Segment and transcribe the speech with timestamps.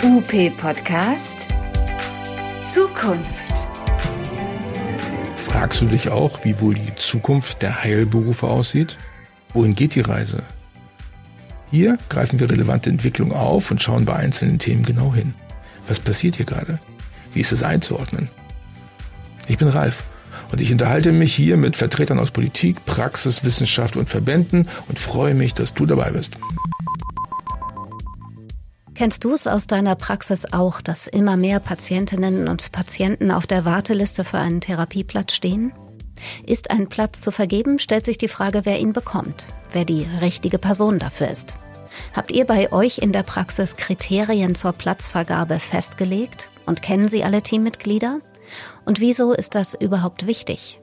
[0.00, 1.48] UP Podcast
[2.62, 3.66] Zukunft.
[5.36, 8.96] Fragst du dich auch, wie wohl die Zukunft der Heilberufe aussieht?
[9.54, 10.44] Wohin geht die Reise?
[11.72, 15.34] Hier greifen wir relevante Entwicklungen auf und schauen bei einzelnen Themen genau hin.
[15.88, 16.78] Was passiert hier gerade?
[17.34, 18.28] Wie ist es einzuordnen?
[19.48, 20.04] Ich bin Ralf
[20.52, 25.34] und ich unterhalte mich hier mit Vertretern aus Politik, Praxis, Wissenschaft und Verbänden und freue
[25.34, 26.36] mich, dass du dabei bist.
[28.98, 33.64] Kennst du es aus deiner Praxis auch, dass immer mehr Patientinnen und Patienten auf der
[33.64, 35.72] Warteliste für einen Therapieplatz stehen?
[36.44, 40.58] Ist ein Platz zu vergeben, stellt sich die Frage, wer ihn bekommt, wer die richtige
[40.58, 41.54] Person dafür ist.
[42.12, 47.42] Habt ihr bei euch in der Praxis Kriterien zur Platzvergabe festgelegt und kennen sie alle
[47.42, 48.18] Teammitglieder?
[48.84, 50.80] Und wieso ist das überhaupt wichtig?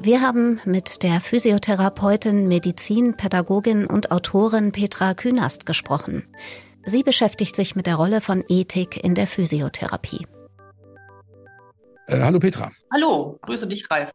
[0.00, 6.22] Wir haben mit der Physiotherapeutin, Medizin, Pädagogin und Autorin Petra Künast gesprochen.
[6.84, 10.26] Sie beschäftigt sich mit der Rolle von Ethik in der Physiotherapie.
[12.06, 12.70] Äh, hallo Petra.
[12.92, 14.10] Hallo, grüße dich, Ralf.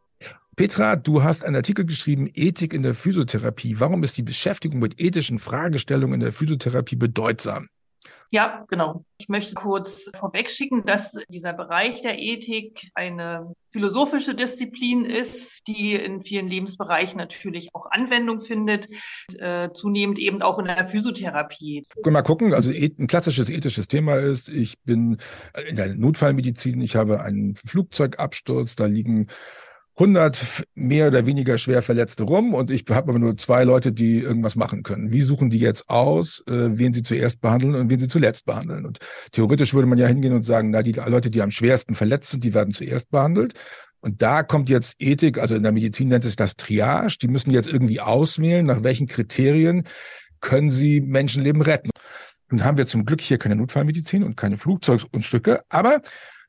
[0.56, 3.80] Petra, du hast einen Artikel geschrieben, Ethik in der Physiotherapie.
[3.80, 7.68] Warum ist die Beschäftigung mit ethischen Fragestellungen in der Physiotherapie bedeutsam?
[8.32, 9.06] Ja, genau.
[9.18, 16.22] Ich möchte kurz vorwegschicken, dass dieser Bereich der Ethik eine philosophische Disziplin ist, die in
[16.22, 18.88] vielen Lebensbereichen natürlich auch Anwendung findet,
[19.38, 21.84] äh, zunehmend eben auch in der Physiotherapie.
[22.06, 25.18] Mal gucken, also ein klassisches ethisches Thema ist, ich bin
[25.68, 29.28] in der Notfallmedizin, ich habe einen Flugzeugabsturz, da liegen
[29.98, 34.20] 100 mehr oder weniger schwer Verletzte rum und ich habe aber nur zwei Leute, die
[34.20, 35.14] irgendwas machen können.
[35.14, 38.86] Wie suchen die jetzt aus, äh, wen sie zuerst behandeln und wen sie zuletzt behandeln?
[38.86, 39.00] Und
[39.32, 42.44] theoretisch würde man ja hingehen und sagen, na, die Leute, die am schwersten verletzt sind,
[42.44, 43.54] die werden zuerst behandelt.
[44.02, 47.18] Und da kommt jetzt Ethik, also in der Medizin nennt es das Triage.
[47.22, 49.88] Die müssen jetzt irgendwie auswählen, nach welchen Kriterien
[50.42, 51.90] können sie Menschenleben retten.
[52.52, 56.02] Und haben wir zum Glück hier keine Notfallmedizin und keine Flugzeugsunstücke, aber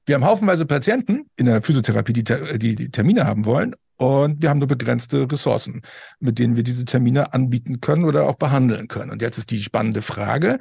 [0.07, 3.75] wir haben haufenweise Patienten in der Physiotherapie, die, die, die Termine haben wollen.
[3.99, 5.83] Und wir haben nur begrenzte Ressourcen,
[6.21, 9.11] mit denen wir diese Termine anbieten können oder auch behandeln können.
[9.11, 10.59] Und jetzt ist die spannende Frage,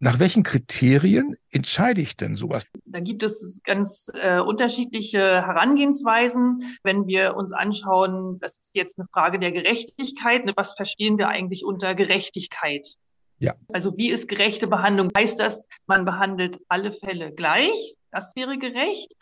[0.00, 2.66] nach welchen Kriterien entscheide ich denn sowas?
[2.84, 6.76] Da gibt es ganz äh, unterschiedliche Herangehensweisen.
[6.82, 10.44] Wenn wir uns anschauen, das ist jetzt eine Frage der Gerechtigkeit.
[10.44, 12.96] Ne, was verstehen wir eigentlich unter Gerechtigkeit?
[13.38, 13.54] Ja.
[13.72, 15.10] Also wie ist gerechte Behandlung?
[15.16, 17.94] Heißt das, man behandelt alle Fälle gleich?
[18.10, 19.12] Das wäre gerecht.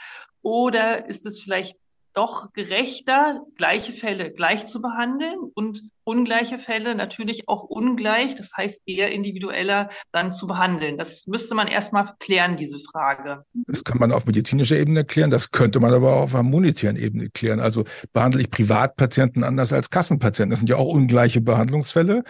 [0.43, 1.77] Oder ist es vielleicht
[2.15, 8.83] doch gerechter, gleiche Fälle gleich zu behandeln und ungleiche Fälle natürlich auch ungleich, das heißt
[8.87, 10.99] eher individueller dann zu behandeln.
[10.99, 13.44] Das müsste man erstmal klären, diese Frage.
[13.67, 16.97] Das kann man auf medizinischer Ebene klären, das könnte man aber auch auf einer monetären
[16.97, 17.61] Ebene klären.
[17.61, 20.50] Also behandle ich Privatpatienten anders als Kassenpatienten.
[20.50, 22.25] Das sind ja auch ungleiche Behandlungsfälle.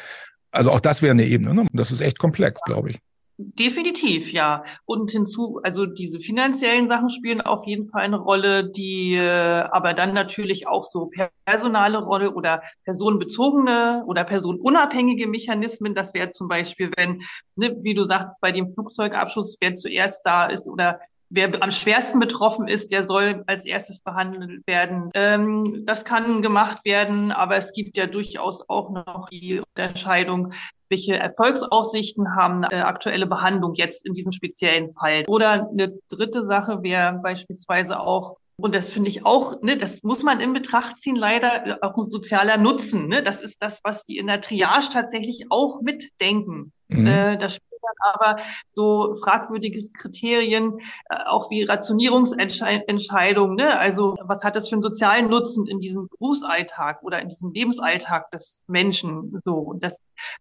[0.52, 1.54] Also auch das wäre eine Ebene.
[1.54, 1.66] Ne?
[1.72, 2.98] Das ist echt komplex, glaube ich.
[3.38, 4.62] Definitiv, ja.
[4.84, 9.94] Und hinzu, also diese finanziellen Sachen spielen auf jeden Fall eine Rolle, die äh, aber
[9.94, 11.10] dann natürlich auch so
[11.44, 15.94] personale Rolle oder personenbezogene oder personenunabhängige Mechanismen.
[15.94, 17.22] Das wäre zum Beispiel, wenn,
[17.56, 21.00] ne, wie du sagst, bei dem Flugzeugabschluss, wer zuerst da ist oder
[21.32, 25.10] wer am schwersten betroffen ist, der soll als erstes behandelt werden.
[25.15, 30.53] Ähm, das kann gemacht werden, aber es gibt ja durchaus auch noch die Unterscheidung,
[30.91, 35.25] welche Erfolgsaussichten haben äh, aktuelle Behandlung jetzt in diesem speziellen Fall.
[35.26, 40.22] Oder eine dritte Sache wäre beispielsweise auch, und das finde ich auch, ne, das muss
[40.22, 43.09] man in Betracht ziehen, leider auch ein sozialer Nutzen.
[43.09, 43.22] Ne?
[43.22, 46.72] Das ist das, was die in der Triage tatsächlich auch mitdenken.
[46.92, 47.06] Mhm.
[47.06, 48.42] Äh, das dann aber
[48.72, 53.56] so fragwürdige Kriterien, äh, auch wie Rationierungsentscheidungen.
[53.56, 53.78] Ne?
[53.78, 58.31] Also was hat das für einen sozialen Nutzen in diesem Berufsalltag oder in diesem Lebensalltag
[58.31, 59.41] des Menschen?
[59.44, 59.97] So, und das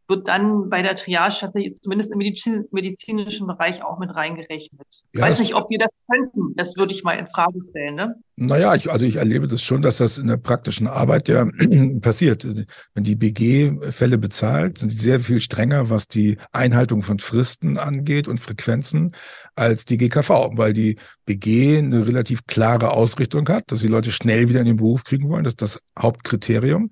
[0.07, 4.87] wird dann bei der Triage tatsächlich zumindest im Medizin, medizinischen Bereich auch mit reingerechnet.
[5.11, 6.55] Ich ja, weiß nicht, ob wir das könnten.
[6.55, 7.95] Das würde ich mal in Frage stellen.
[7.95, 8.15] Ne?
[8.35, 11.45] Naja, ich, also ich erlebe das schon, dass das in der praktischen Arbeit ja
[12.01, 12.45] passiert.
[12.93, 17.77] Wenn die BG Fälle bezahlt, sind die sehr viel strenger, was die Einhaltung von Fristen
[17.77, 19.11] angeht und Frequenzen
[19.55, 24.49] als die GKV, weil die BG eine relativ klare Ausrichtung hat, dass die Leute schnell
[24.49, 25.43] wieder in den Beruf kriegen wollen.
[25.43, 26.91] Das ist das Hauptkriterium.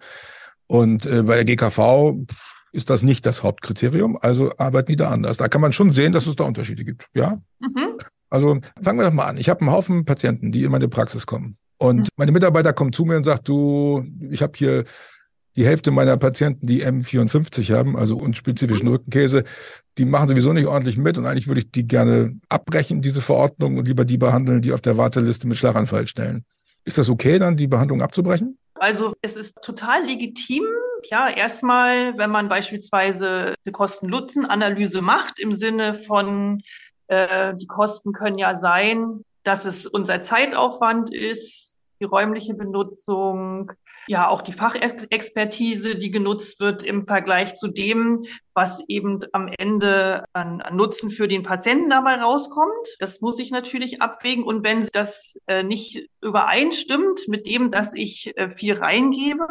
[0.68, 2.25] Und äh, bei der GKV
[2.72, 5.38] ist das nicht das Hauptkriterium, also arbeiten die da anders.
[5.38, 7.07] Da kann man schon sehen, dass es da Unterschiede gibt.
[7.13, 7.42] Ja?
[7.60, 7.98] Mhm.
[8.30, 9.38] Also fangen wir doch mal an.
[9.38, 11.57] Ich habe einen Haufen Patienten, die in meine Praxis kommen.
[11.78, 12.07] Und mhm.
[12.18, 14.84] meine Mitarbeiter kommen zu mir und sagen, du, ich habe hier
[15.56, 18.88] die Hälfte meiner Patienten, die M54 haben, also unspezifischen.
[18.88, 19.44] Rückenkäse,
[19.98, 23.78] die machen sowieso nicht ordentlich mit und eigentlich würde ich die gerne abbrechen, diese Verordnung,
[23.78, 26.46] und lieber die behandeln, die auf der Warteliste mit Schlaganfall stellen.
[26.86, 28.57] Ist das okay, dann die Behandlung abzubrechen?
[28.75, 30.63] Also es ist total legitim,
[31.10, 36.62] ja, erstmal, wenn man beispielsweise eine Kosten-Nutzen-Analyse macht im Sinne von,
[37.07, 43.72] äh, die Kosten können ja sein, dass es unser Zeitaufwand ist, die räumliche Benutzung,
[44.10, 48.26] ja auch die Fachexpertise, die genutzt wird im Vergleich zu dem,
[48.56, 52.96] was eben am Ende an, an Nutzen für den Patienten dabei rauskommt.
[52.98, 54.44] Das muss ich natürlich abwägen.
[54.44, 59.48] Und wenn das äh, nicht übereinstimmt mit dem, dass ich äh, viel reingebe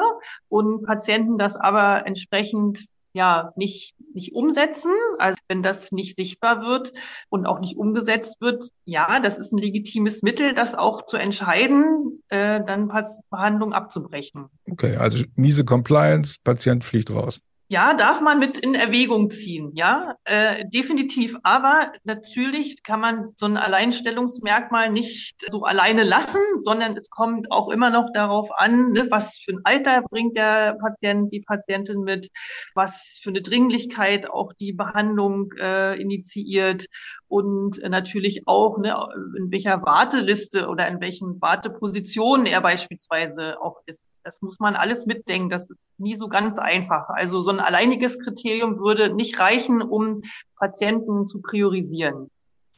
[0.49, 4.93] und Patienten das aber entsprechend ja nicht, nicht umsetzen.
[5.19, 6.93] Also wenn das nicht sichtbar wird
[7.29, 12.23] und auch nicht umgesetzt wird, ja, das ist ein legitimes Mittel, das auch zu entscheiden,
[12.29, 12.89] äh, dann
[13.31, 14.47] Behandlung abzubrechen.
[14.71, 17.41] Okay, also miese Compliance, Patient fliegt raus.
[17.71, 21.37] Ja, darf man mit in Erwägung ziehen, ja, äh, definitiv.
[21.43, 27.69] Aber natürlich kann man so ein Alleinstellungsmerkmal nicht so alleine lassen, sondern es kommt auch
[27.69, 32.31] immer noch darauf an, ne, was für ein Alter bringt der Patient, die Patientin mit,
[32.75, 36.87] was für eine Dringlichkeit auch die Behandlung äh, initiiert
[37.27, 38.97] und äh, natürlich auch, ne,
[39.37, 44.08] in welcher Warteliste oder in welchen Wartepositionen er beispielsweise auch ist.
[44.29, 45.49] Das muss man alles mitdenken.
[45.49, 47.09] Das ist nie so ganz einfach.
[47.09, 50.21] Also so ein alleiniges Kriterium würde nicht reichen, um
[50.59, 52.31] Patienten zu priorisieren.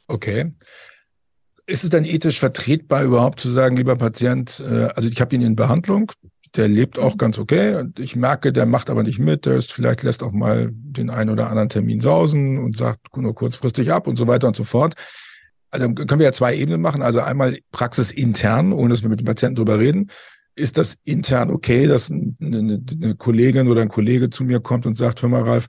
[0.07, 0.53] Okay.
[1.67, 5.43] Ist es dann ethisch vertretbar, überhaupt zu sagen, lieber Patient, äh, also ich habe ihn
[5.43, 6.13] in Behandlung,
[6.55, 7.19] der lebt auch mhm.
[7.19, 10.31] ganz okay und ich merke, der macht aber nicht mit, der ist vielleicht lässt auch
[10.31, 14.47] mal den einen oder anderen Termin sausen und sagt nur kurzfristig ab und so weiter
[14.47, 14.95] und so fort.
[15.73, 17.03] Also können wir ja zwei Ebenen machen.
[17.03, 20.11] Also einmal praxisintern, ohne dass wir mit dem Patienten drüber reden
[20.61, 24.97] ist das intern okay, dass eine, eine, Kollegin oder ein Kollege zu mir kommt und
[24.97, 25.67] sagt, hör mal, Ralf,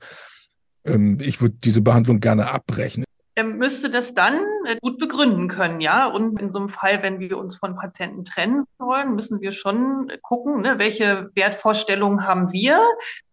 [0.84, 3.04] ähm, ich würde diese Behandlung gerne abbrechen.
[3.34, 4.34] Er müsste das dann
[4.66, 6.06] äh, gut begründen können, ja.
[6.06, 10.12] Und in so einem Fall, wenn wir uns von Patienten trennen wollen, müssen wir schon
[10.20, 12.78] gucken, ne, welche Wertvorstellungen haben wir,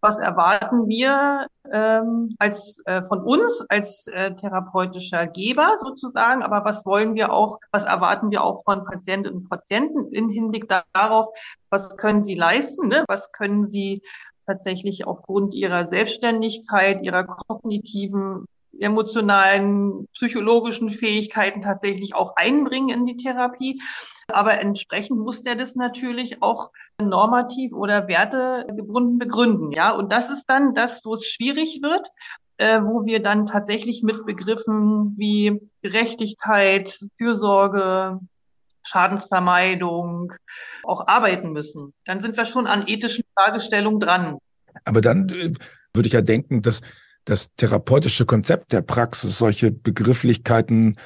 [0.00, 6.84] was erwarten wir ähm, als äh, von uns als äh, therapeutischer Geber sozusagen, aber was
[6.84, 11.28] wollen wir auch, was erwarten wir auch von Patientinnen und Patienten im Hinblick darauf,
[11.70, 13.04] was können sie leisten, ne?
[13.08, 14.02] was können sie
[14.46, 18.46] tatsächlich aufgrund ihrer Selbstständigkeit, ihrer kognitiven
[18.80, 23.80] emotionalen, psychologischen Fähigkeiten tatsächlich auch einbringen in die Therapie.
[24.28, 29.72] Aber entsprechend muss der das natürlich auch normativ oder wertegebunden begründen.
[29.72, 32.08] Ja, und das ist dann das, wo es schwierig wird,
[32.56, 38.20] äh, wo wir dann tatsächlich mit Begriffen wie Gerechtigkeit, Fürsorge,
[38.82, 40.32] Schadensvermeidung
[40.84, 41.92] auch arbeiten müssen.
[42.04, 44.38] Dann sind wir schon an ethischen Fragestellungen dran.
[44.84, 45.52] Aber dann äh,
[45.94, 46.80] würde ich ja denken, dass
[47.30, 50.96] das therapeutische Konzept der Praxis solche Begrifflichkeiten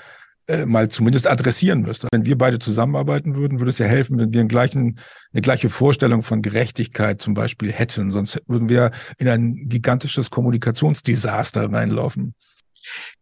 [0.47, 2.09] äh, mal zumindest adressieren müsste.
[2.13, 4.99] Wenn wir beide zusammenarbeiten würden, würde es ja helfen, wenn wir einen gleichen,
[5.33, 8.11] eine gleiche Vorstellung von Gerechtigkeit zum Beispiel hätten.
[8.11, 12.35] Sonst würden wir in ein gigantisches Kommunikationsdesaster reinlaufen.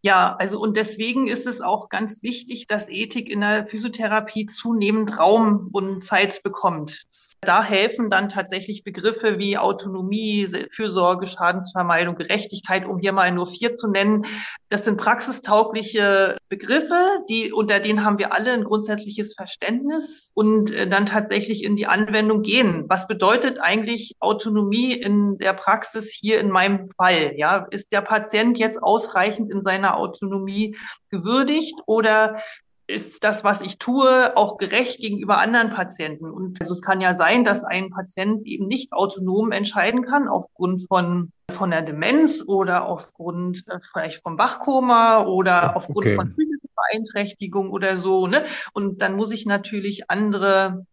[0.01, 5.17] Ja, also und deswegen ist es auch ganz wichtig, dass Ethik in der Physiotherapie zunehmend
[5.17, 7.03] Raum und Zeit bekommt.
[7.43, 13.75] Da helfen dann tatsächlich Begriffe wie Autonomie, Fürsorge, Schadensvermeidung, Gerechtigkeit, um hier mal nur vier
[13.77, 14.25] zu nennen.
[14.69, 20.87] Das sind praxistaugliche Begriffe, die, unter denen haben wir alle ein grundsätzliches Verständnis und äh,
[20.87, 22.85] dann tatsächlich in die Anwendung gehen.
[22.87, 27.33] Was bedeutet eigentlich Autonomie in der Praxis hier in meinem Fall?
[27.37, 30.75] Ja, ist der Patient jetzt ausreichend in seiner Autonomie
[31.09, 32.41] gewürdigt oder
[32.87, 36.29] ist das, was ich tue, auch gerecht gegenüber anderen Patienten?
[36.29, 40.87] Und also es kann ja sein, dass ein Patient eben nicht autonom entscheiden kann aufgrund
[40.87, 46.15] von von der Demenz oder aufgrund äh, vielleicht vom Wachkoma oder aufgrund okay.
[46.15, 48.27] von physischen Beeinträchtigung oder so.
[48.27, 48.45] Ne?
[48.73, 50.85] Und dann muss ich natürlich andere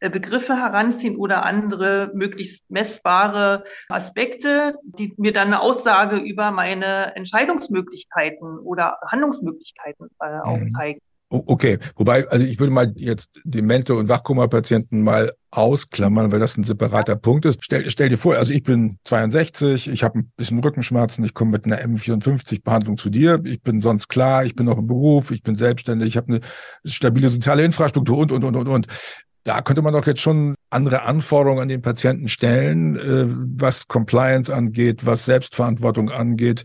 [0.00, 8.58] Begriffe heranziehen oder andere möglichst messbare Aspekte, die mir dann eine Aussage über meine Entscheidungsmöglichkeiten
[8.58, 11.00] oder Handlungsmöglichkeiten äh, aufzeigen.
[11.30, 16.64] Okay, wobei, also ich würde mal jetzt Demente und Wachkoma-Patienten mal ausklammern, weil das ein
[16.64, 17.64] separater Punkt ist.
[17.64, 21.52] Stell, stell dir vor, also ich bin 62, ich habe ein bisschen Rückenschmerzen, ich komme
[21.52, 25.42] mit einer M54-Behandlung zu dir, ich bin sonst klar, ich bin noch im Beruf, ich
[25.42, 26.40] bin selbstständig, ich habe eine
[26.84, 28.86] stabile soziale Infrastruktur und, und, und, und, und.
[29.44, 33.26] Da könnte man doch jetzt schon andere Anforderungen an den Patienten stellen, äh,
[33.58, 36.64] was Compliance angeht, was Selbstverantwortung angeht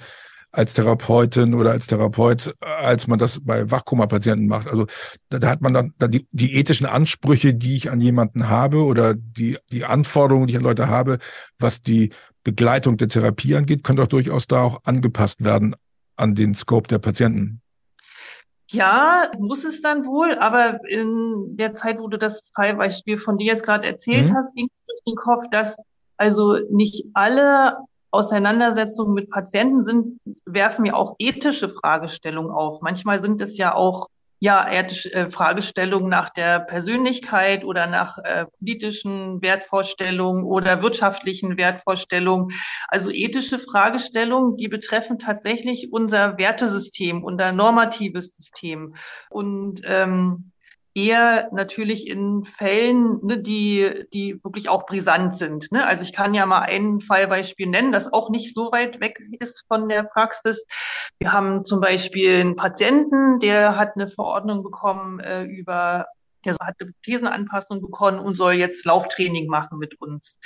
[0.52, 4.68] als Therapeutin oder als Therapeut, als man das bei Wachkoma-Patienten macht.
[4.68, 4.88] Also
[5.30, 9.14] da, hat man dann, dann die, die ethischen Ansprüche, die ich an jemanden habe oder
[9.14, 11.20] die, die Anforderungen, die ich an Leute habe,
[11.60, 12.12] was die
[12.44, 15.76] Begleitung der Therapie angeht, können doch durchaus da auch angepasst werden
[16.16, 17.62] an den Scope der Patienten.
[18.72, 23.48] Ja, muss es dann wohl, aber in der Zeit, wo du das Fallbeispiel von dir
[23.48, 24.36] jetzt gerade erzählt mhm.
[24.36, 25.76] hast, ging durch den Kopf, dass
[26.18, 27.78] also nicht alle
[28.12, 32.82] Auseinandersetzungen mit Patienten sind, werfen ja auch ethische Fragestellungen auf.
[32.82, 34.08] Manchmal sind es ja auch
[34.40, 42.52] ja, ethische äh, Fragestellungen nach der Persönlichkeit oder nach äh, politischen Wertvorstellungen oder wirtschaftlichen Wertvorstellungen.
[42.88, 48.96] Also ethische Fragestellungen, die betreffen tatsächlich unser Wertesystem, unser normatives System.
[49.30, 50.52] Und ähm,
[50.94, 55.72] eher natürlich in Fällen, ne, die, die wirklich auch brisant sind.
[55.72, 55.86] Ne?
[55.86, 59.66] Also ich kann ja mal ein Fallbeispiel nennen, das auch nicht so weit weg ist
[59.68, 60.66] von der Praxis.
[61.20, 66.08] Wir haben zum Beispiel einen Patienten, der hat eine Verordnung bekommen äh, über
[66.46, 70.40] der hat eine Thesenanpassung bekommen und soll jetzt Lauftraining machen mit uns.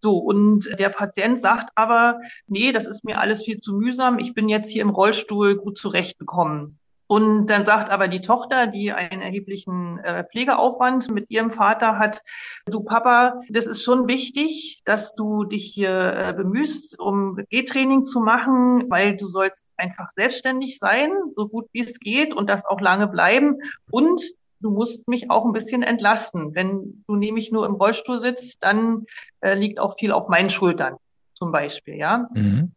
[0.00, 4.18] So, und der Patient sagt aber, nee, das ist mir alles viel zu mühsam.
[4.18, 6.78] Ich bin jetzt hier im Rollstuhl gut zurechtgekommen.
[7.06, 12.22] Und dann sagt aber die Tochter, die einen erheblichen äh, Pflegeaufwand mit ihrem Vater hat,
[12.66, 18.20] du Papa, das ist schon wichtig, dass du dich hier äh, bemühst, um Gehtraining zu
[18.20, 22.80] machen, weil du sollst einfach selbstständig sein, so gut wie es geht und das auch
[22.80, 23.58] lange bleiben.
[23.90, 24.22] Und
[24.60, 26.54] du musst mich auch ein bisschen entlasten.
[26.54, 29.04] Wenn du nämlich nur im Rollstuhl sitzt, dann
[29.40, 30.96] äh, liegt auch viel auf meinen Schultern,
[31.34, 32.28] zum Beispiel, ja.
[32.34, 32.72] Mhm.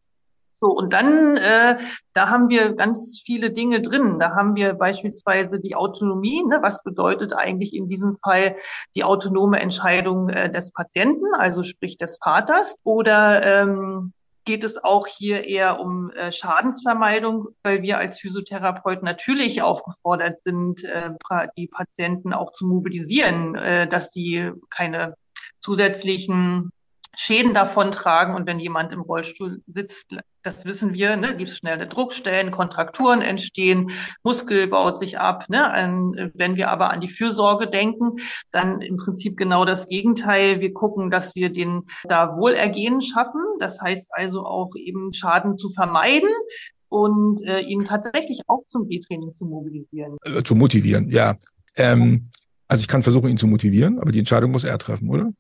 [0.60, 1.78] So, und dann, äh,
[2.14, 4.18] da haben wir ganz viele Dinge drin.
[4.20, 6.44] Da haben wir beispielsweise die Autonomie.
[6.44, 6.58] Ne?
[6.64, 8.56] Was bedeutet eigentlich in diesem Fall
[8.96, 12.76] die autonome Entscheidung äh, des Patienten, also sprich des Vaters?
[12.84, 14.14] Oder ähm,
[14.46, 20.84] geht es auch hier eher um äh, Schadensvermeidung, weil wir als Physiotherapeuten natürlich aufgefordert sind,
[20.86, 21.12] äh,
[21.56, 25.14] die Patienten auch zu mobilisieren, äh, dass sie keine
[25.60, 26.72] zusätzlichen
[27.20, 28.36] Schäden davon tragen.
[28.36, 33.22] Und wenn jemand im Rollstuhl sitzt, das wissen wir, ne, gibt es schnelle Druckstellen, Kontrakturen
[33.22, 33.90] entstehen,
[34.24, 35.50] Muskel baut sich ab.
[35.50, 36.32] Ne?
[36.36, 38.18] Wenn wir aber an die Fürsorge denken,
[38.52, 40.62] dann im Prinzip genau das Gegenteil.
[40.62, 43.42] Wir gucken, dass wir den da Wohlergehen schaffen.
[43.60, 46.30] Das heißt also auch eben Schaden zu vermeiden
[46.88, 50.18] und äh, ihn tatsächlich auch zum B-Training zu mobilisieren.
[50.24, 51.36] Äh, zu motivieren, ja.
[51.76, 52.30] Ähm,
[52.68, 55.32] also ich kann versuchen, ihn zu motivieren, aber die Entscheidung muss er treffen, oder?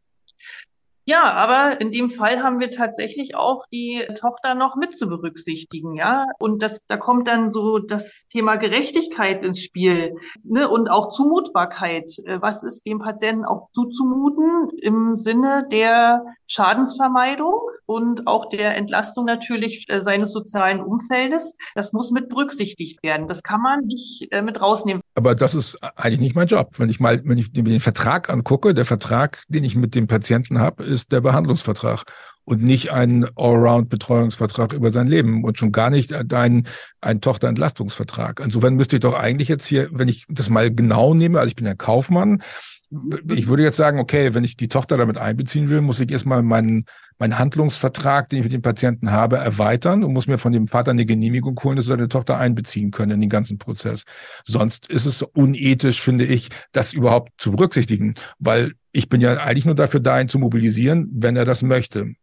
[1.09, 5.95] Ja, aber in dem Fall haben wir tatsächlich auch die Tochter noch mit zu berücksichtigen,
[5.95, 6.25] ja.
[6.37, 10.67] Und das, da kommt dann so das Thema Gerechtigkeit ins Spiel, ne?
[10.67, 12.11] Und auch Zumutbarkeit.
[12.25, 19.23] Äh, was ist dem Patienten auch zuzumuten im Sinne der Schadensvermeidung und auch der Entlastung
[19.23, 21.53] natürlich äh, seines sozialen Umfeldes?
[21.73, 23.29] Das muss mit berücksichtigt werden.
[23.29, 25.01] Das kann man nicht äh, mit rausnehmen.
[25.15, 26.71] Aber das ist eigentlich nicht mein Job.
[26.77, 30.07] Wenn ich mal, wenn ich mir den Vertrag angucke, der Vertrag, den ich mit dem
[30.07, 32.03] Patienten habe, ist der Behandlungsvertrag
[32.43, 36.67] und nicht ein Allround-Betreuungsvertrag über sein Leben und schon gar nicht ein,
[37.01, 38.39] ein Tochterentlastungsvertrag.
[38.43, 41.55] Insofern müsste ich doch eigentlich jetzt hier, wenn ich das mal genau nehme, also ich
[41.55, 42.41] bin ja Kaufmann,
[42.89, 46.41] ich würde jetzt sagen, okay, wenn ich die Tochter damit einbeziehen will, muss ich erstmal
[46.41, 46.85] meinen,
[47.17, 50.91] meinen Handlungsvertrag, den ich mit dem Patienten habe, erweitern und muss mir von dem Vater
[50.91, 54.03] eine Genehmigung holen, dass wir seine Tochter einbeziehen können in den ganzen Prozess.
[54.45, 59.65] Sonst ist es unethisch, finde ich, das überhaupt zu berücksichtigen, weil ich bin ja eigentlich
[59.65, 62.15] nur dafür da, ihn zu mobilisieren, wenn er das möchte.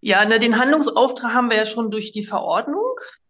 [0.00, 2.84] Ja, ne, den Handlungsauftrag haben wir ja schon durch die Verordnung,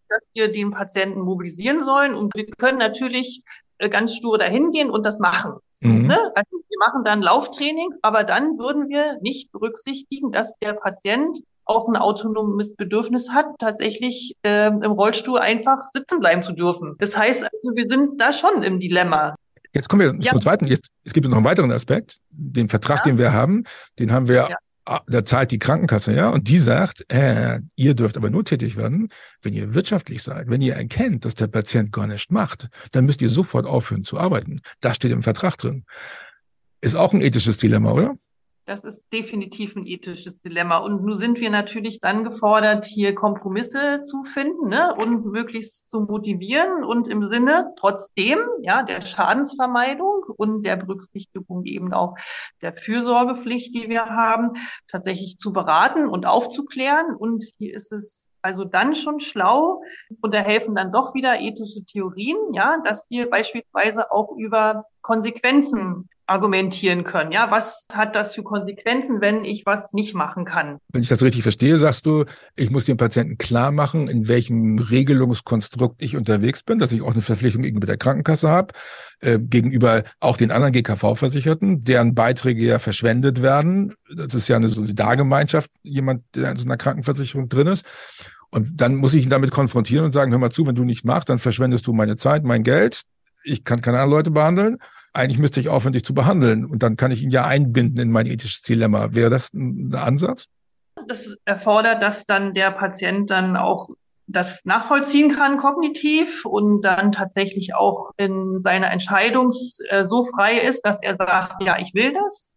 [0.09, 2.15] dass wir den Patienten mobilisieren sollen.
[2.15, 3.43] Und wir können natürlich
[3.79, 5.55] äh, ganz stur dahin gehen und das machen.
[5.81, 6.07] Mhm.
[6.07, 6.19] Ne?
[6.35, 11.89] Also wir machen dann Lauftraining, aber dann würden wir nicht berücksichtigen, dass der Patient auch
[11.89, 16.95] ein autonomes Bedürfnis hat, tatsächlich äh, im Rollstuhl einfach sitzen bleiben zu dürfen.
[16.99, 19.35] Das heißt, also, wir sind da schon im Dilemma.
[19.73, 20.31] Jetzt kommen wir ja.
[20.31, 20.67] zum zweiten.
[20.67, 22.19] Jetzt, es gibt noch einen weiteren Aspekt.
[22.31, 23.03] Den Vertrag, ja.
[23.11, 23.65] den wir haben,
[23.99, 24.57] den haben wir ja.
[25.09, 29.09] Da zahlt die Krankenkasse, ja, und die sagt, äh, ihr dürft aber nur tätig werden,
[29.43, 30.49] wenn ihr wirtschaftlich seid.
[30.49, 34.17] Wenn ihr erkennt, dass der Patient gar nichts macht, dann müsst ihr sofort aufhören zu
[34.17, 34.61] arbeiten.
[34.81, 35.85] Das steht im Vertrag drin.
[36.81, 38.17] Ist auch ein ethisches Dilemma, oder?
[38.67, 40.79] Das ist definitiv ein ethisches Dilemma.
[40.79, 44.93] Und nun sind wir natürlich dann gefordert, hier Kompromisse zu finden ne?
[44.93, 51.93] und möglichst zu motivieren und im Sinne trotzdem ja der Schadensvermeidung und der Berücksichtigung eben
[51.93, 52.17] auch
[52.61, 54.55] der Fürsorgepflicht, die wir haben,
[54.89, 57.15] tatsächlich zu beraten und aufzuklären.
[57.15, 59.83] Und hier ist es also dann schon schlau
[60.21, 66.09] und da helfen dann doch wieder ethische Theorien, ja, dass wir beispielsweise auch über Konsequenzen
[66.27, 67.33] argumentieren können.
[67.33, 70.79] Ja, was hat das für Konsequenzen, wenn ich was nicht machen kann?
[70.93, 72.25] Wenn ich das richtig verstehe, sagst du,
[72.57, 77.13] ich muss dem Patienten klar machen, in welchem Regelungskonstrukt ich unterwegs bin, dass ich auch
[77.13, 78.75] eine Verpflichtung gegenüber der Krankenkasse habe,
[79.21, 83.95] äh, gegenüber auch den anderen GKV-Versicherten, deren Beiträge ja verschwendet werden.
[84.15, 87.87] Das ist ja eine Solidargemeinschaft, jemand, der in so einer Krankenversicherung drin ist.
[88.51, 91.05] Und dann muss ich ihn damit konfrontieren und sagen, hör mal zu, wenn du nicht
[91.05, 93.03] machst, dann verschwendest du meine Zeit, mein Geld,
[93.45, 94.79] ich kann keine anderen Leute behandeln.
[95.17, 96.67] Eigentlich müsste ich aufhören, dich zu behandeln.
[96.67, 99.15] Und dann kann ich ihn ja einbinden in mein ethisches Dilemma.
[99.15, 100.47] Wäre das ein Ansatz?
[101.09, 103.89] Das erfordert, dass dann der Patient dann auch
[104.27, 109.53] das nachvollziehen kann kognitiv und dann tatsächlich auch in seiner Entscheidung
[109.89, 112.57] äh, so frei ist, dass er sagt, ja, ich will das.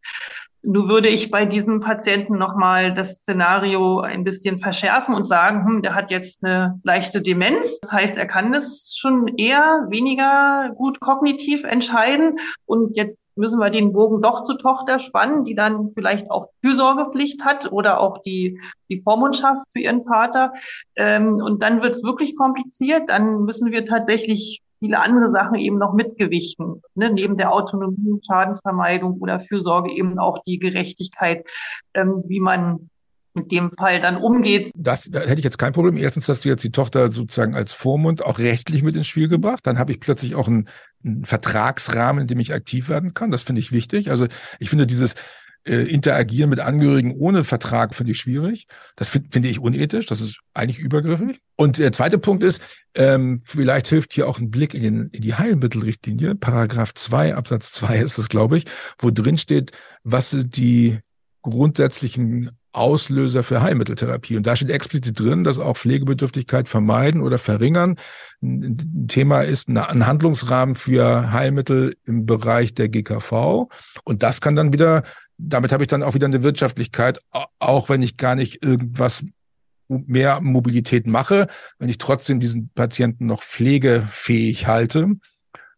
[0.61, 5.81] Nun würde ich bei diesem Patienten nochmal das Szenario ein bisschen verschärfen und sagen, hm,
[5.81, 7.79] der hat jetzt eine leichte Demenz.
[7.79, 12.39] Das heißt, er kann das schon eher weniger gut kognitiv entscheiden.
[12.65, 17.45] Und jetzt müssen wir den Bogen doch zur Tochter spannen, die dann vielleicht auch Fürsorgepflicht
[17.45, 20.51] hat oder auch die, die Vormundschaft für ihren Vater.
[20.97, 23.09] Ähm, und dann wird es wirklich kompliziert.
[23.09, 26.81] Dann müssen wir tatsächlich viele andere Sachen eben noch mitgewichten.
[26.95, 27.11] Ne?
[27.11, 31.45] Neben der Autonomie, Schadensvermeidung oder Fürsorge eben auch die Gerechtigkeit,
[31.93, 32.89] ähm, wie man
[33.33, 34.71] mit dem Fall dann umgeht.
[34.75, 35.97] Da, da hätte ich jetzt kein Problem.
[35.97, 39.65] Erstens hast du jetzt die Tochter sozusagen als Vormund auch rechtlich mit ins Spiel gebracht.
[39.65, 40.67] Dann habe ich plötzlich auch einen,
[41.03, 43.31] einen Vertragsrahmen, in dem ich aktiv werden kann.
[43.31, 44.09] Das finde ich wichtig.
[44.09, 44.27] Also
[44.59, 45.15] ich finde dieses
[45.69, 48.67] äh, Interagieren mit Angehörigen ohne Vertrag finde ich schwierig.
[48.95, 50.07] Das find, finde ich unethisch.
[50.07, 51.39] Das ist eigentlich übergriffig.
[51.55, 52.61] Und der zweite Punkt ist,
[52.95, 56.35] ähm, vielleicht hilft hier auch ein Blick in, den, in die Heilmittelrichtlinie.
[56.35, 58.65] Paragraph 2 Absatz 2 ist es, glaube ich,
[58.97, 59.71] wo drin steht,
[60.03, 60.99] was die
[61.41, 64.37] grundsätzlichen Auslöser für Heilmitteltherapie.
[64.37, 67.97] Und da steht explizit drin, dass auch Pflegebedürftigkeit vermeiden oder verringern
[68.41, 73.67] ein Thema ist, ein Handlungsrahmen für Heilmittel im Bereich der GKV.
[74.03, 75.03] Und das kann dann wieder,
[75.39, 77.19] damit habe ich dann auch wieder eine Wirtschaftlichkeit,
[77.59, 79.23] auch wenn ich gar nicht irgendwas
[79.87, 81.47] mehr Mobilität mache,
[81.79, 85.15] wenn ich trotzdem diesen Patienten noch pflegefähig halte,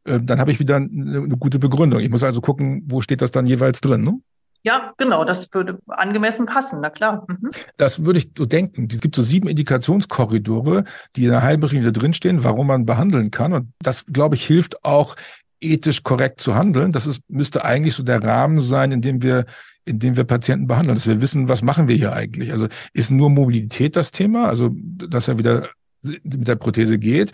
[0.04, 2.02] äh, dann habe ich wieder eine, gute Begründung.
[2.02, 4.04] Ich muss also gucken, wo steht das dann jeweils drin.
[4.04, 4.20] Ne?
[4.64, 7.26] Ja, genau, das würde angemessen passen, na klar.
[7.28, 7.52] Mhm.
[7.78, 8.88] Das würde ich so denken.
[8.92, 10.84] Es gibt so sieben Indikationskorridore,
[11.16, 13.54] die in der Heilberichte drinstehen, warum man behandeln kann.
[13.54, 15.16] Und das, glaube ich, hilft auch,
[15.62, 16.92] ethisch korrekt zu handeln.
[16.92, 19.46] Das ist, müsste eigentlich so der Rahmen sein, in dem wir
[19.84, 22.52] in dem wir Patienten behandeln, dass wir wissen, was machen wir hier eigentlich.
[22.52, 25.70] Also ist nur Mobilität das Thema, also dass er wieder
[26.04, 27.32] mit der Prothese geht,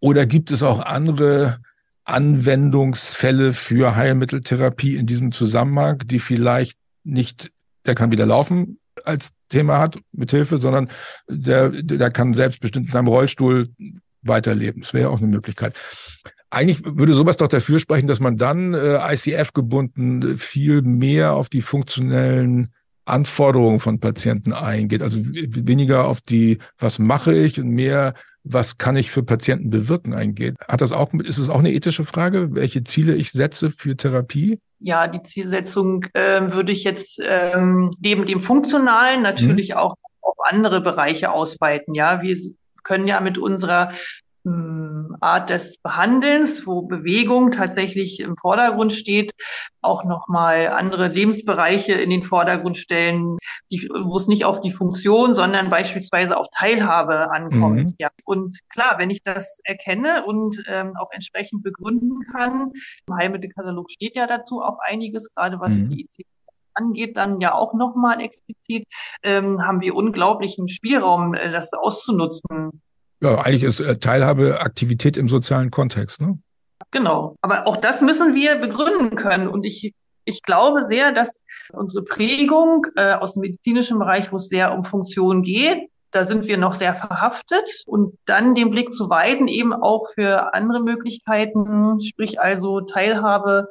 [0.00, 1.58] oder gibt es auch andere
[2.04, 7.50] Anwendungsfälle für Heilmitteltherapie in diesem Zusammenhang, die vielleicht nicht,
[7.84, 10.90] der kann wieder laufen als Thema hat mit Hilfe, sondern
[11.28, 13.68] der, der kann selbstbestimmt in seinem Rollstuhl
[14.22, 14.82] weiterleben.
[14.82, 15.74] Das wäre auch eine Möglichkeit.
[16.50, 21.48] Eigentlich würde sowas doch dafür sprechen, dass man dann äh, ICF gebunden viel mehr auf
[21.48, 22.72] die funktionellen
[23.04, 25.02] Anforderungen von Patienten eingeht.
[25.02, 28.14] Also weniger auf die, was mache ich und mehr
[28.50, 30.56] was kann ich für Patienten bewirken, eingeht.
[30.66, 34.58] Hat das auch, ist es auch eine ethische Frage, welche Ziele ich setze für Therapie?
[34.80, 39.76] Ja, die Zielsetzung äh, würde ich jetzt ähm, neben dem Funktionalen natürlich mhm.
[39.76, 41.94] auch auf andere Bereiche ausweiten.
[41.94, 42.36] Ja, wir
[42.84, 43.92] können ja mit unserer
[45.20, 49.32] Art des Behandelns, wo Bewegung tatsächlich im Vordergrund steht,
[49.80, 53.36] auch nochmal andere Lebensbereiche in den Vordergrund stellen,
[53.70, 57.88] die, wo es nicht auf die Funktion, sondern beispielsweise auf Teilhabe ankommt.
[57.88, 57.94] Mhm.
[57.98, 58.08] Ja.
[58.24, 62.72] Und klar, wenn ich das erkenne und ähm, auch entsprechend begründen kann,
[63.06, 65.90] im Heilmittelkatalog steht ja dazu auch einiges, gerade was mhm.
[65.90, 66.26] die ICD
[66.74, 68.86] angeht, dann ja auch nochmal explizit,
[69.22, 72.82] ähm, haben wir unglaublichen Spielraum, äh, das auszunutzen.
[73.20, 76.38] Ja, eigentlich ist äh, Teilhabe Aktivität im sozialen Kontext, ne?
[76.90, 77.36] Genau.
[77.40, 79.48] Aber auch das müssen wir begründen können.
[79.48, 79.92] Und ich,
[80.24, 84.84] ich glaube sehr, dass unsere Prägung äh, aus dem medizinischen Bereich, wo es sehr um
[84.84, 87.82] Funktion geht, da sind wir noch sehr verhaftet.
[87.86, 93.68] Und dann den Blick zu weiten, eben auch für andere Möglichkeiten, sprich also Teilhabe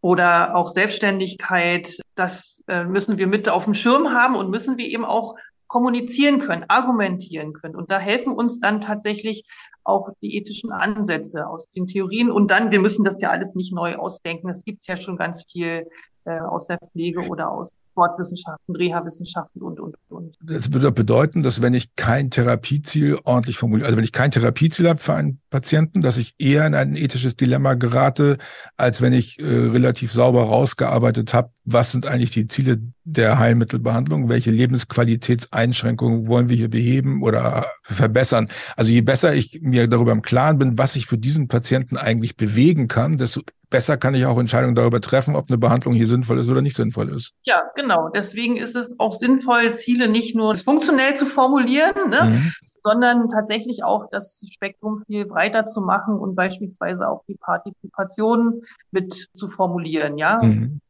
[0.00, 4.86] oder auch Selbstständigkeit, das äh, müssen wir mit auf dem Schirm haben und müssen wir
[4.86, 7.76] eben auch kommunizieren können, argumentieren können.
[7.76, 9.44] Und da helfen uns dann tatsächlich
[9.84, 12.30] auch die ethischen Ansätze aus den Theorien.
[12.30, 14.48] Und dann, wir müssen das ja alles nicht neu ausdenken.
[14.48, 15.86] Es gibt ja schon ganz viel
[16.24, 20.36] äh, aus der Pflege oder aus Sportwissenschaften, Reha-Wissenschaften und, und, und.
[20.42, 24.86] Das würde bedeuten, dass wenn ich kein Therapieziel ordentlich formuliere, also wenn ich kein Therapieziel
[24.86, 28.36] habe für einen Patienten, dass ich eher in ein ethisches Dilemma gerate,
[28.76, 34.28] als wenn ich äh, relativ sauber rausgearbeitet habe, was sind eigentlich die Ziele der Heilmittelbehandlung,
[34.28, 38.48] welche Lebensqualitätseinschränkungen wollen wir hier beheben oder verbessern.
[38.74, 42.36] Also je besser ich mir darüber im Klaren bin, was ich für diesen Patienten eigentlich
[42.36, 46.40] bewegen kann, desto besser kann ich auch Entscheidungen darüber treffen, ob eine Behandlung hier sinnvoll
[46.40, 47.32] ist oder nicht sinnvoll ist.
[47.44, 48.08] Ja, genau.
[48.08, 52.52] Deswegen ist es auch sinnvoll, Ziele nicht nur funktionell zu formulieren, ne, mhm.
[52.82, 59.28] sondern tatsächlich auch das Spektrum viel breiter zu machen und beispielsweise auch die Partizipation mit
[59.32, 60.42] zu formulieren, ja.
[60.42, 60.80] Mhm.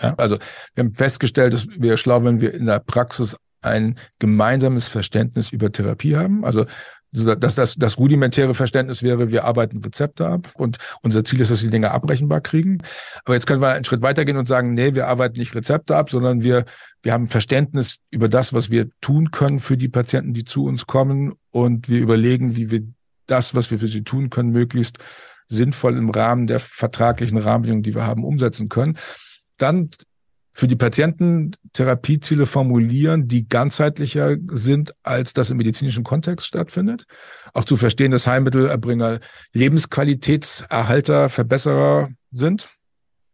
[0.00, 0.38] Ja, also
[0.74, 5.70] wir haben festgestellt, dass wir schlau, wenn wir in der Praxis ein gemeinsames Verständnis über
[5.70, 6.44] Therapie haben.
[6.44, 6.66] Also
[7.12, 11.60] dass das, das rudimentäre Verständnis wäre, wir arbeiten Rezepte ab und unser Ziel ist, dass
[11.60, 12.78] wir die Dinge abrechenbar kriegen.
[13.24, 16.08] Aber jetzt können wir einen Schritt weitergehen und sagen, nee, wir arbeiten nicht Rezepte ab,
[16.08, 16.64] sondern wir,
[17.02, 20.86] wir haben Verständnis über das, was wir tun können für die Patienten, die zu uns
[20.86, 22.82] kommen und wir überlegen, wie wir
[23.26, 24.96] das, was wir für sie tun können, möglichst
[25.48, 28.96] sinnvoll im Rahmen der vertraglichen Rahmenbedingungen, die wir haben, umsetzen können.
[29.62, 29.90] Dann
[30.52, 37.04] für die Patienten Therapieziele formulieren, die ganzheitlicher sind, als das im medizinischen Kontext stattfindet.
[37.54, 39.20] Auch zu verstehen, dass Heilmittelerbringer
[39.54, 42.68] Lebensqualitätserhalter, Verbesserer sind.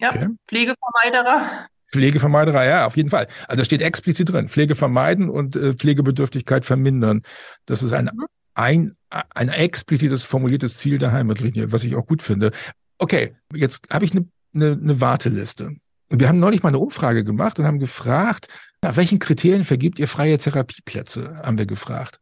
[0.01, 0.29] Ja, okay.
[0.47, 1.67] Pflegevermeiderer.
[1.91, 3.27] Pflegevermeiderer, ja, auf jeden Fall.
[3.49, 7.23] Also da steht explizit drin, Pflege vermeiden und äh, Pflegebedürftigkeit vermindern.
[7.67, 8.27] Das ist ein, mhm.
[8.55, 12.53] ein, ein explizites formuliertes Ziel der Heilmittellinie, was ich auch gut finde.
[12.99, 15.77] Okay, jetzt habe ich eine, eine, eine Warteliste.
[16.09, 18.49] Und wir haben neulich mal eine Umfrage gemacht und haben gefragt,
[18.83, 22.21] nach welchen Kriterien vergibt ihr freie Therapieplätze, haben wir gefragt.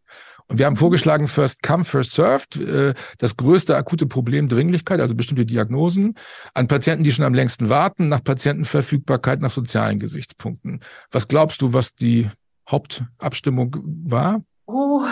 [0.49, 5.15] Und wir haben vorgeschlagen, First Come, First Served, äh, das größte akute Problem Dringlichkeit, also
[5.15, 6.15] bestimmte Diagnosen,
[6.55, 10.81] an Patienten, die schon am längsten warten, nach Patientenverfügbarkeit, nach sozialen Gesichtspunkten.
[11.11, 12.31] Was glaubst du, was die
[12.71, 14.43] Hauptabstimmung war?
[14.67, 15.05] Oh,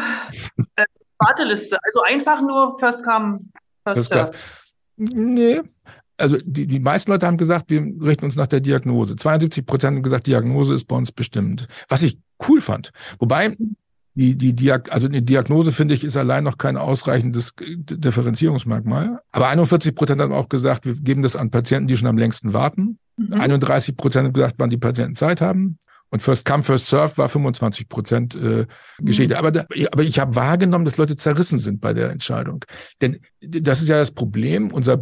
[0.76, 0.84] äh,
[1.18, 3.40] Warteliste, also einfach nur First Come,
[3.84, 4.34] First, first Served.
[4.96, 5.62] Nee,
[6.16, 9.16] also die, die meisten Leute haben gesagt, wir richten uns nach der Diagnose.
[9.16, 11.66] 72 Prozent haben gesagt, Diagnose ist bei uns bestimmt.
[11.88, 12.90] Was ich cool fand.
[13.18, 13.56] Wobei
[14.14, 19.20] die, die Diag also eine Diagnose, finde ich, ist allein noch kein ausreichendes Differenzierungsmerkmal.
[19.32, 22.52] Aber 41 Prozent haben auch gesagt, wir geben das an Patienten, die schon am längsten
[22.52, 22.98] warten.
[23.16, 23.32] Mhm.
[23.32, 25.78] 31 Prozent haben gesagt, wann die Patienten Zeit haben.
[26.10, 28.66] Und First Come, First Serve war 25 Prozent äh,
[29.00, 29.34] Geschichte.
[29.34, 29.38] Mhm.
[29.38, 32.64] Aber, da, aber ich habe wahrgenommen, dass Leute zerrissen sind bei der Entscheidung.
[33.00, 34.70] Denn das ist ja das Problem.
[34.70, 34.96] Unser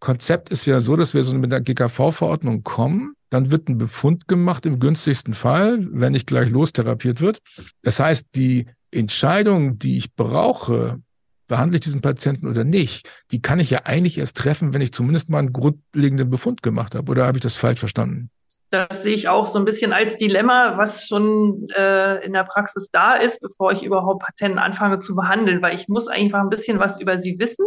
[0.00, 3.14] Behandlungskonzept ist ja so, dass wir so mit der GKV-Verordnung kommen.
[3.28, 7.40] Dann wird ein Befund gemacht im günstigsten Fall, wenn nicht gleich lostherapiert wird.
[7.82, 11.00] Das heißt, die Entscheidung, die ich brauche,
[11.46, 14.92] behandle ich diesen Patienten oder nicht, die kann ich ja eigentlich erst treffen, wenn ich
[14.92, 17.10] zumindest mal einen grundlegenden Befund gemacht habe.
[17.10, 18.30] Oder habe ich das falsch verstanden?
[18.70, 22.88] Das sehe ich auch so ein bisschen als Dilemma, was schon äh, in der Praxis
[22.92, 26.78] da ist, bevor ich überhaupt Patienten anfange zu behandeln, weil ich muss einfach ein bisschen
[26.78, 27.66] was über sie wissen.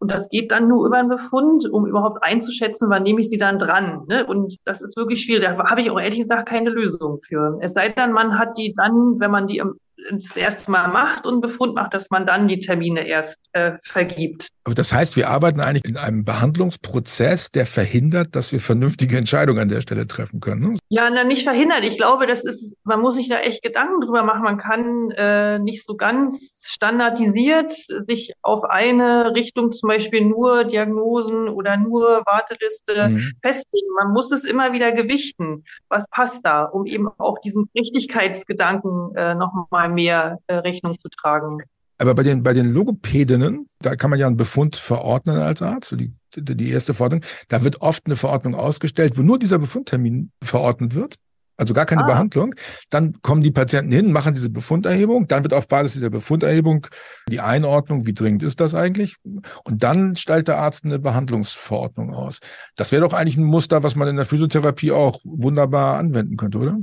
[0.00, 3.38] Und das geht dann nur über einen Befund, um überhaupt einzuschätzen, wann nehme ich sie
[3.38, 4.04] dann dran.
[4.06, 4.24] Ne?
[4.24, 5.42] Und das ist wirklich schwierig.
[5.42, 7.58] Da habe ich auch ehrlich gesagt keine Lösung für.
[7.60, 9.78] Es sei denn, man hat die dann, wenn man die im
[10.10, 14.48] das erste Mal macht und Befund macht, dass man dann die Termine erst äh, vergibt.
[14.64, 19.60] Aber das heißt, wir arbeiten eigentlich in einem Behandlungsprozess, der verhindert, dass wir vernünftige Entscheidungen
[19.60, 20.72] an der Stelle treffen können.
[20.72, 20.78] Ne?
[20.90, 21.84] Ja, na, nicht verhindert.
[21.84, 24.42] Ich glaube, das ist, man muss sich da echt Gedanken drüber machen.
[24.42, 27.72] Man kann äh, nicht so ganz standardisiert
[28.06, 33.32] sich auf eine Richtung, zum Beispiel nur Diagnosen oder nur Warteliste mhm.
[33.40, 33.88] festlegen.
[33.98, 35.64] Man muss es immer wieder gewichten.
[35.88, 41.58] Was passt da, um eben auch diesen Richtigkeitsgedanken äh, nochmal mehr äh, Rechnung zu tragen.
[41.98, 45.96] Aber bei den, bei den Logopädinnen, da kann man ja einen Befund verordnen als Arzt,
[45.98, 47.22] die, die erste Verordnung.
[47.48, 51.16] Da wird oft eine Verordnung ausgestellt, wo nur dieser Befundtermin verordnet wird.
[51.56, 52.06] Also gar keine ah.
[52.06, 52.54] Behandlung.
[52.88, 55.26] Dann kommen die Patienten hin, machen diese Befunderhebung.
[55.26, 56.86] Dann wird auf Basis dieser Befunderhebung
[57.28, 59.16] die Einordnung, wie dringend ist das eigentlich?
[59.64, 62.38] Und dann stellt der Arzt eine Behandlungsverordnung aus.
[62.76, 66.58] Das wäre doch eigentlich ein Muster, was man in der Physiotherapie auch wunderbar anwenden könnte,
[66.58, 66.78] oder?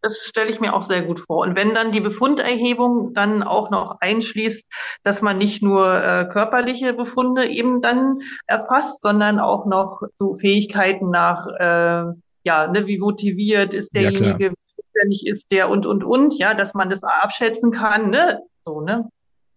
[0.00, 1.38] Das stelle ich mir auch sehr gut vor.
[1.38, 4.64] Und wenn dann die Befunderhebung dann auch noch einschließt,
[5.02, 11.10] dass man nicht nur äh, körperliche Befunde eben dann erfasst, sondern auch noch so Fähigkeiten
[11.10, 12.12] nach, äh,
[12.44, 16.54] ja, ne, wie motiviert ist derjenige, ja, wie zuständig ist der und, und, und, ja,
[16.54, 19.08] dass man das abschätzen kann, ne, so, ne.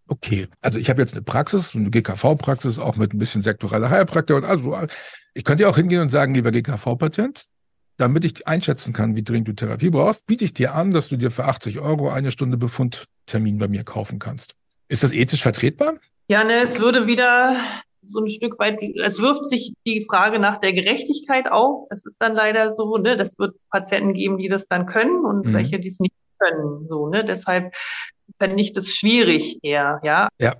[0.07, 4.37] Okay, also ich habe jetzt eine Praxis, eine GKV-Praxis, auch mit ein bisschen sektoreller Heilpraktiker
[4.37, 4.77] und also
[5.33, 7.45] ich könnte ja auch hingehen und sagen, lieber GKV-Patient,
[8.01, 11.17] damit ich einschätzen kann, wie dringend du Therapie brauchst, biete ich dir an, dass du
[11.17, 14.55] dir für 80 Euro eine Stunde Befundtermin bei mir kaufen kannst.
[14.89, 15.93] Ist das ethisch vertretbar?
[16.27, 17.57] Ja, ne, es würde wieder
[18.05, 21.87] so ein Stück weit, es wirft sich die Frage nach der Gerechtigkeit auf.
[21.91, 25.45] Es ist dann leider so, ne, das wird Patienten geben, die das dann können und
[25.45, 25.53] mhm.
[25.53, 26.87] welche, die es nicht können.
[26.87, 27.23] So, ne?
[27.23, 27.73] Deshalb
[28.37, 30.29] fände ich das schwierig eher, ja.
[30.39, 30.55] Ja,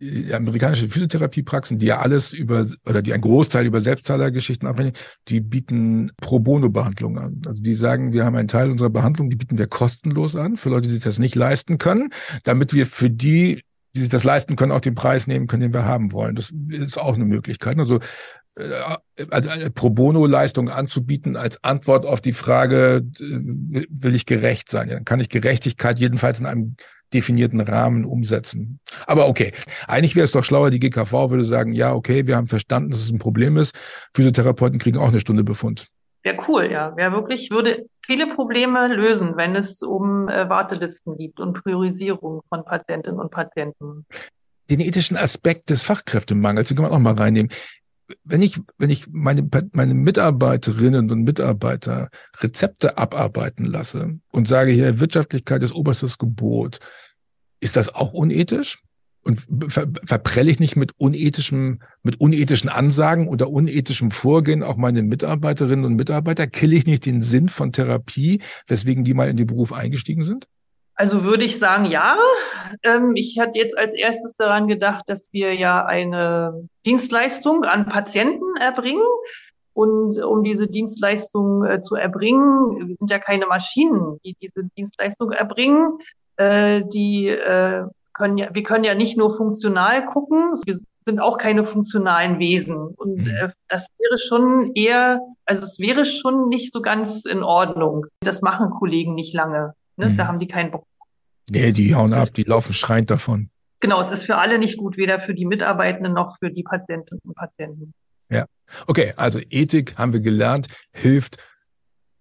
[0.00, 4.92] die amerikanische Physiotherapiepraxen, die ja alles über oder die ein Großteil über Selbstzahlergeschichten abbringen,
[5.28, 7.42] die bieten Pro Bono Behandlungen an.
[7.46, 10.70] Also die sagen, wir haben einen Teil unserer Behandlung, die bieten wir kostenlos an für
[10.70, 12.10] Leute, die sich das nicht leisten können,
[12.44, 13.62] damit wir für die
[13.94, 16.34] die sich das leisten können, auch den Preis nehmen können, den wir haben wollen.
[16.36, 17.78] Das ist auch eine Möglichkeit.
[17.78, 18.00] Also
[18.56, 24.88] äh, also Pro Bono-Leistungen anzubieten als Antwort auf die Frage, äh, will ich gerecht sein?
[24.88, 26.76] Dann kann ich Gerechtigkeit jedenfalls in einem
[27.12, 28.80] definierten Rahmen umsetzen.
[29.06, 29.52] Aber okay,
[29.86, 33.00] eigentlich wäre es doch schlauer, die GKV würde sagen, ja, okay, wir haben verstanden, dass
[33.00, 33.74] es ein Problem ist.
[34.14, 35.88] Physiotherapeuten kriegen auch eine Stunde Befund.
[36.22, 36.96] Wäre cool, ja.
[36.96, 42.64] Wäre wirklich, würde viele Probleme lösen, wenn es um äh, Wartelisten gibt und Priorisierung von
[42.64, 44.06] Patientinnen und Patienten.
[44.68, 47.52] Den ethischen Aspekt des Fachkräftemangels, den kann man auch mal reinnehmen.
[48.24, 55.00] Wenn ich, wenn ich meine, meine Mitarbeiterinnen und Mitarbeiter Rezepte abarbeiten lasse und sage hier,
[55.00, 56.78] Wirtschaftlichkeit ist oberstes Gebot,
[57.60, 58.78] ist das auch unethisch?
[59.22, 65.02] Und ver verprelle ich nicht mit unethischem, mit unethischen Ansagen oder unethischem Vorgehen auch meine
[65.02, 66.46] Mitarbeiterinnen und Mitarbeiter?
[66.46, 70.46] Kille ich nicht den Sinn von Therapie, weswegen die mal in den Beruf eingestiegen sind?
[70.96, 72.16] Also würde ich sagen, ja.
[72.82, 78.56] Ähm, ich hatte jetzt als erstes daran gedacht, dass wir ja eine Dienstleistung an Patienten
[78.58, 79.04] erbringen.
[79.74, 85.32] Und um diese Dienstleistung äh, zu erbringen, wir sind ja keine Maschinen, die diese Dienstleistung
[85.32, 85.98] erbringen,
[86.38, 91.36] äh, die äh, können ja, wir können ja nicht nur funktional gucken, wir sind auch
[91.36, 92.76] keine funktionalen Wesen.
[92.76, 93.52] Und mhm.
[93.68, 98.06] das wäre schon eher, also es wäre schon nicht so ganz in Ordnung.
[98.20, 99.74] Das machen Kollegen nicht lange.
[99.96, 100.10] Ne?
[100.10, 100.16] Mhm.
[100.16, 100.86] Da haben die keinen Bock.
[101.50, 103.50] Nee, die hauen ab, die laufen schreiend davon.
[103.80, 107.20] Genau, es ist für alle nicht gut, weder für die Mitarbeitenden noch für die Patientinnen
[107.24, 107.92] und Patienten.
[108.30, 108.46] Ja,
[108.86, 111.36] okay, also Ethik haben wir gelernt, hilft,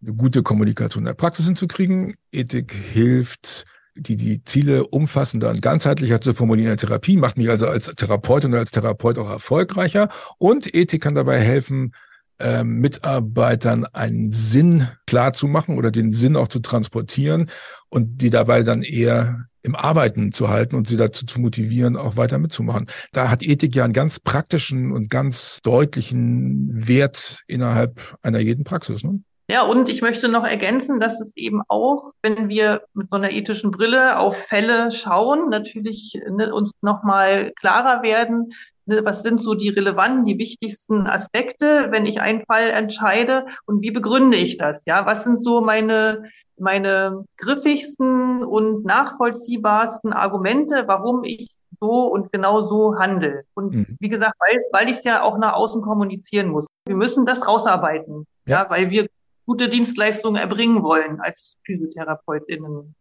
[0.01, 2.15] eine gute Kommunikation in der Praxis hinzukriegen.
[2.31, 7.49] Ethik hilft, die die Ziele umfassender und ganzheitlicher zu formulieren in der Therapie, macht mich
[7.49, 10.09] also als Therapeutin und als Therapeut auch erfolgreicher.
[10.37, 11.93] Und Ethik kann dabei helfen,
[12.39, 17.49] äh, Mitarbeitern einen Sinn klar zu machen oder den Sinn auch zu transportieren
[17.89, 22.17] und die dabei dann eher im Arbeiten zu halten und sie dazu zu motivieren, auch
[22.17, 22.87] weiter mitzumachen.
[23.13, 29.03] Da hat Ethik ja einen ganz praktischen und ganz deutlichen Wert innerhalb einer jeden Praxis.
[29.03, 29.21] Ne?
[29.47, 33.31] Ja, und ich möchte noch ergänzen, dass es eben auch, wenn wir mit so einer
[33.31, 38.53] ethischen Brille auf Fälle schauen, natürlich ne, uns nochmal klarer werden,
[38.85, 43.81] ne, was sind so die relevanten, die wichtigsten Aspekte, wenn ich einen Fall entscheide und
[43.81, 44.85] wie begründe ich das?
[44.85, 46.23] Ja, was sind so meine
[46.57, 53.43] meine griffigsten und nachvollziehbarsten Argumente, warum ich so und genau so handle.
[53.53, 53.97] Und mhm.
[53.99, 56.65] wie gesagt, weil, weil ich es ja auch nach außen kommunizieren muss.
[56.87, 59.07] Wir müssen das rausarbeiten, ja, ja weil wir
[59.45, 62.95] gute Dienstleistungen erbringen wollen als PhysiotherapeutInnen.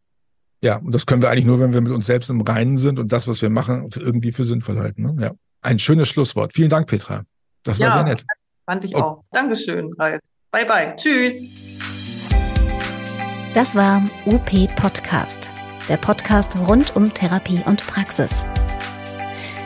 [0.60, 2.98] Ja, und das können wir eigentlich nur, wenn wir mit uns selbst im Reinen sind
[2.98, 5.02] und das, was wir machen, irgendwie für sinnvoll halten.
[5.02, 5.16] Ne?
[5.22, 5.32] Ja.
[5.64, 6.53] Ein schönes Schlusswort.
[6.53, 7.22] Vielen Dank, Petra.
[7.62, 8.27] Das war ja, sehr nett.
[8.66, 9.24] Fand ich auch.
[9.33, 10.20] Dankeschön, Ralf.
[10.53, 10.94] Bye, bye.
[10.96, 11.33] Tschüss.
[13.55, 15.50] Das war UP Podcast,
[15.88, 18.44] der Podcast rund um Therapie und Praxis.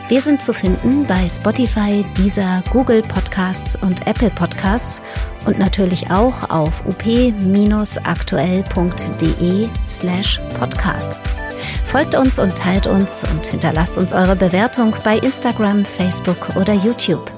[0.07, 5.01] Wir sind zu finden bei Spotify, Deezer, Google Podcasts und Apple Podcasts
[5.45, 11.19] und natürlich auch auf up-aktuell.de slash podcast.
[11.85, 17.31] Folgt uns und teilt uns und hinterlasst uns eure Bewertung bei Instagram, Facebook oder YouTube.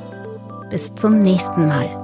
[0.70, 2.01] Bis zum nächsten Mal.